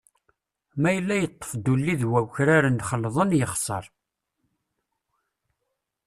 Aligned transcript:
Ma 0.81 0.89
yella 0.95 1.15
yeṭṭef-d 1.17 1.65
ulli 1.73 1.95
d 1.99 2.01
awkraren 2.21 2.83
xelḍen, 2.89 3.35
yexser. 3.39 3.85